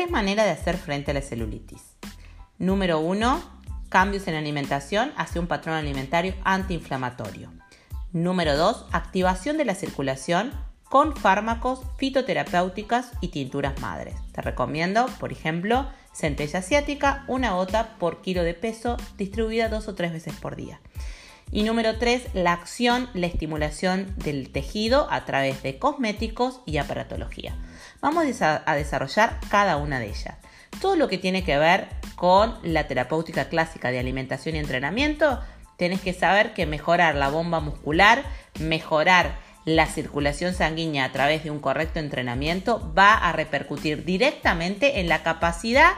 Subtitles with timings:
[0.00, 1.82] tres maneras de hacer frente a la celulitis.
[2.56, 3.42] Número 1.
[3.90, 7.52] Cambios en alimentación hacia un patrón alimentario antiinflamatorio.
[8.10, 8.86] Número 2.
[8.92, 10.52] Activación de la circulación
[10.84, 14.14] con fármacos fitoterapéuticas y tinturas madres.
[14.32, 19.94] Te recomiendo, por ejemplo, centella asiática, una gota por kilo de peso, distribuida dos o
[19.94, 20.80] tres veces por día.
[21.52, 27.56] Y número 3, la acción, la estimulación del tejido a través de cosméticos y aparatología.
[28.00, 30.36] Vamos a desarrollar cada una de ellas.
[30.80, 35.40] Todo lo que tiene que ver con la terapéutica clásica de alimentación y entrenamiento,
[35.76, 38.22] tenés que saber que mejorar la bomba muscular,
[38.60, 45.08] mejorar la circulación sanguínea a través de un correcto entrenamiento va a repercutir directamente en
[45.08, 45.92] la capacidad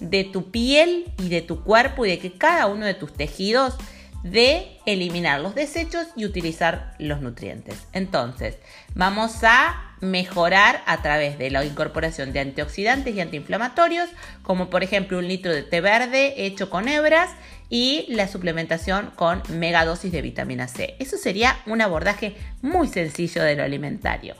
[0.00, 3.76] de tu piel y de tu cuerpo y de que cada uno de tus tejidos
[4.22, 7.86] de eliminar los desechos y utilizar los nutrientes.
[7.92, 8.56] Entonces,
[8.94, 14.08] vamos a mejorar a través de la incorporación de antioxidantes y antiinflamatorios,
[14.42, 17.30] como por ejemplo un litro de té verde hecho con hebras
[17.68, 20.96] y la suplementación con megadosis de vitamina C.
[20.98, 24.34] Eso sería un abordaje muy sencillo de lo alimentario.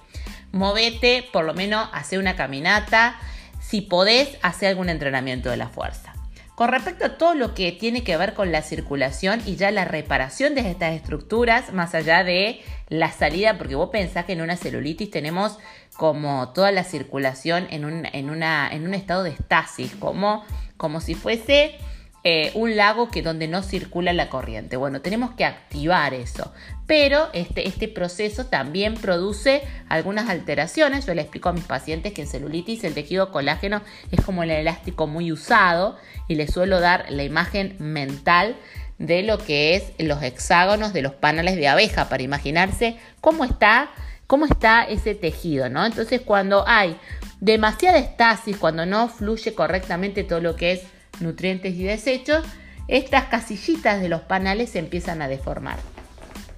[0.53, 3.17] Movete, por lo menos hace una caminata,
[3.61, 6.13] si podés, hacer algún entrenamiento de la fuerza.
[6.61, 9.87] Con respecto a todo lo que tiene que ver con la circulación y ya la
[9.87, 14.59] reparación de estas estructuras, más allá de la salida, porque vos pensás que en una
[14.59, 15.57] celulitis tenemos
[15.97, 21.79] como toda la circulación en un, estado de estasis, como si fuese
[22.23, 24.77] eh, un lago que donde no circula la corriente.
[24.77, 26.53] Bueno, tenemos que activar eso.
[26.87, 31.07] Pero este, este proceso también produce algunas alteraciones.
[31.07, 34.51] Yo le explico a mis pacientes que en celulitis el tejido colágeno es como el
[34.51, 35.97] elástico muy usado
[36.29, 38.57] y les suelo dar la imagen mental
[38.99, 43.89] de lo que es los hexágonos de los paneles de abeja para imaginarse cómo está,
[44.27, 45.87] cómo está ese tejido, ¿no?
[45.87, 46.99] Entonces cuando hay
[47.41, 50.83] demasiada estasis, cuando no fluye correctamente todo lo que es
[51.21, 52.45] nutrientes y desechos,
[52.89, 55.79] estas casillitas de los panales se empiezan a deformar.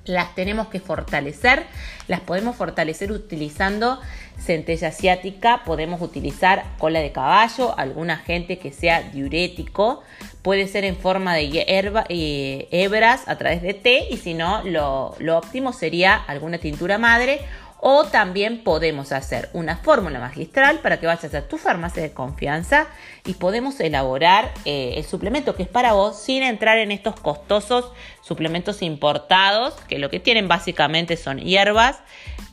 [0.04, 1.64] Las tenemos que fortalecer,
[2.08, 4.00] las podemos fortalecer utilizando
[4.36, 10.02] centella asiática, podemos utilizar cola de caballo, algún agente que sea diurético,
[10.42, 14.64] puede ser en forma de hierba, eh, hebras a través de té y si no,
[14.64, 17.40] lo, lo óptimo sería alguna tintura madre
[17.84, 22.86] o también podemos hacer una fórmula magistral para que vayas a tu farmacia de confianza
[23.26, 27.90] y podemos elaborar eh, el suplemento que es para vos sin entrar en estos costosos
[28.20, 31.98] suplementos importados que lo que tienen básicamente son hierbas,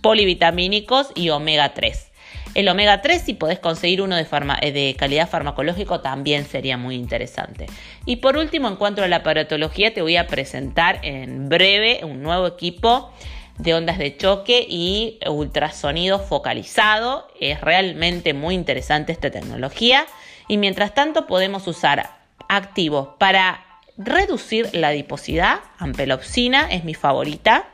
[0.02, 2.08] polivitamínicos y omega 3.
[2.56, 4.26] El omega 3, si podés conseguir uno de,
[4.62, 7.68] eh, de, calidad farmacológico, también sería muy interesante.
[8.08, 12.24] Y por último, en cuanto a la aparatología, te voy a presentar en breve un
[12.24, 13.12] nuevo equipo
[13.60, 17.28] de ondas de choque y ultrasonido focalizado.
[17.40, 20.08] Es realmente muy interesante esta tecnología.
[20.48, 22.10] Y mientras tanto podemos usar
[22.48, 23.64] activos para
[23.98, 25.60] reducir la adiposidad.
[25.78, 27.68] Ampelopsina es mi favorita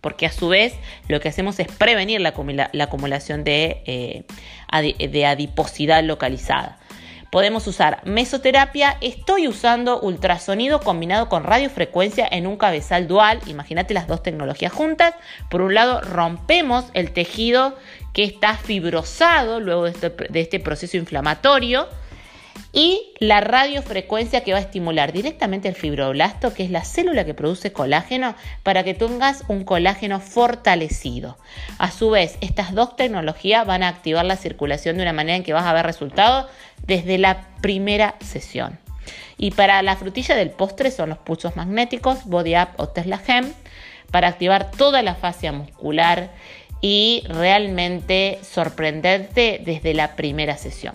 [0.00, 0.74] porque a su vez
[1.08, 4.24] lo que hacemos es prevenir la, acumulación de, eh,
[5.08, 6.78] de adiposidad localizada.
[7.32, 8.98] Podemos usar mesoterapia.
[9.00, 13.40] Estoy usando ultrasonido combinado con radiofrecuencia en un cabezal dual.
[13.46, 15.14] Imagínate las dos tecnologías juntas.
[15.48, 17.74] Por un lado, rompemos el tejido
[18.12, 21.88] que está fibrosado luego de este, este proceso inflamatorio
[22.72, 27.34] y la radiofrecuencia que va a estimular directamente el fibroblasto, que es la célula que
[27.34, 31.36] produce colágeno, para que tengas un colágeno fortalecido.
[31.78, 35.44] A su vez, estas dos tecnologías van a activar la circulación de una manera en
[35.44, 36.50] que vas a ver resultados
[36.86, 38.78] desde la primera sesión.
[39.36, 43.52] Y para la frutilla del postre son los pulsos magnéticos, Body Up o Tesla Gem,
[44.10, 46.30] para activar toda la fascia muscular
[46.80, 50.94] y realmente sorprenderte desde la primera sesión.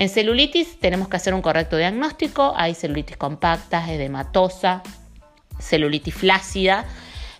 [0.00, 2.54] En celulitis tenemos que hacer un correcto diagnóstico.
[2.56, 4.82] Hay celulitis compacta, edematosa,
[5.58, 6.86] celulitis flácida.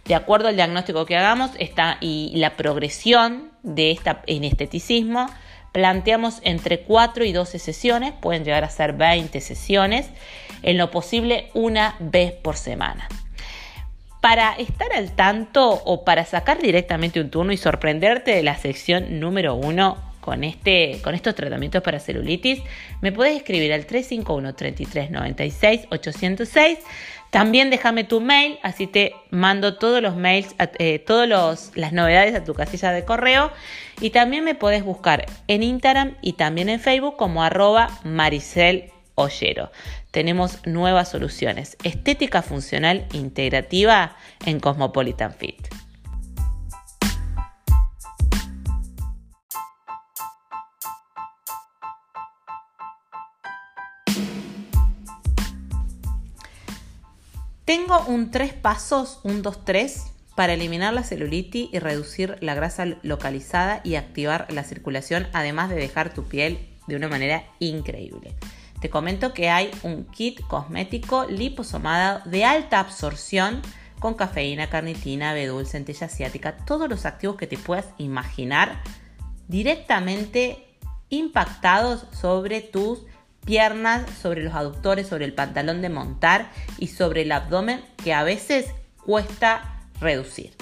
[0.05, 5.27] De acuerdo al diagnóstico que hagamos está, y la progresión de esta esteticismo,
[5.73, 10.11] planteamos entre 4 y 12 sesiones, pueden llegar a ser 20 sesiones,
[10.63, 13.09] en lo posible una vez por semana.
[14.21, 19.19] Para estar al tanto o para sacar directamente un turno y sorprenderte de la sección
[19.19, 22.61] número 1, con, este, con estos tratamientos para celulitis,
[23.01, 26.79] me puedes escribir al 351 33 96 806.
[27.31, 31.29] También déjame tu mail, así te mando todos los mails, eh, todas
[31.77, 33.53] las novedades a tu casilla de correo.
[34.01, 39.71] Y también me puedes buscar en Instagram y también en Facebook como arroba Maricel Ollero.
[40.11, 41.77] Tenemos nuevas soluciones.
[41.85, 45.69] Estética funcional integrativa en Cosmopolitan Fit.
[57.71, 62.85] Tengo un tres pasos, un 2, 3, para eliminar la celulitis y reducir la grasa
[63.05, 68.35] localizada y activar la circulación, además de dejar tu piel de una manera increíble.
[68.81, 73.63] Te comento que hay un kit cosmético liposomado de alta absorción
[74.01, 78.83] con cafeína, carnitina, bedul, centella asiática, todos los activos que te puedas imaginar
[79.47, 80.67] directamente
[81.09, 83.05] impactados sobre tus
[83.45, 88.23] piernas, sobre los aductores, sobre el pantalón de montar y sobre el abdomen que a
[88.23, 88.67] veces
[89.05, 90.55] cuesta reducir.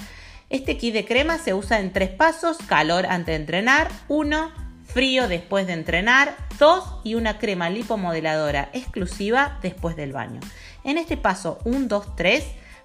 [0.49, 4.51] Este kit de crema se usa en tres pasos, calor antes de entrenar, uno,
[4.83, 10.39] frío después de entrenar, dos y una crema lipomodeladora exclusiva después del baño.
[10.83, 12.43] En este paso 1, 2, 3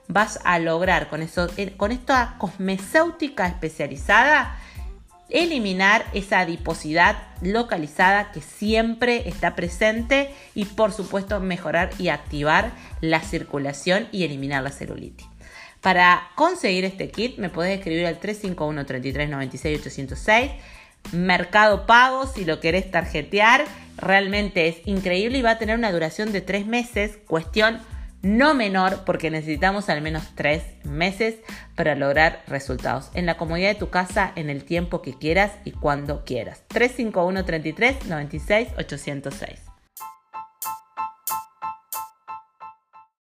[0.08, 4.58] vas a lograr con, eso, eh, con esta cosmecéutica especializada
[5.30, 13.20] eliminar esa adiposidad localizada que siempre está presente y por supuesto mejorar y activar la
[13.20, 15.26] circulación y eliminar la celulitis.
[15.80, 20.52] Para conseguir este kit me podés escribir al 351 33 96 806
[21.12, 23.64] Mercado Pago si lo querés tarjetear.
[23.96, 27.80] Realmente es increíble y va a tener una duración de tres meses, cuestión
[28.24, 31.36] no menor porque necesitamos al menos tres meses
[31.76, 35.72] para lograr resultados en la comodidad de tu casa en el tiempo que quieras y
[35.72, 36.62] cuando quieras.
[36.68, 39.63] 351 33 96 806.